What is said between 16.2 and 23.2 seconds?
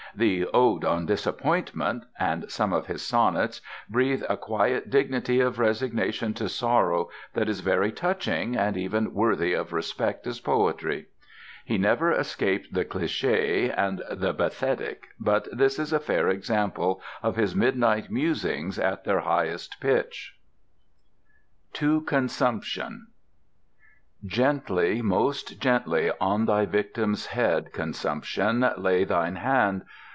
example of his midnight musings at their highest pitch:— TO CONSUMPTION